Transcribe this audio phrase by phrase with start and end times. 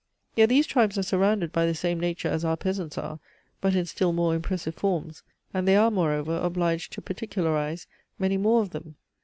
[0.35, 3.19] Yet these tribes are surrounded by the same nature as our peasants are;
[3.61, 5.21] but in still more impressive forms;
[5.53, 7.85] and they are, moreover, obliged to particularize
[8.17, 8.95] many more of them.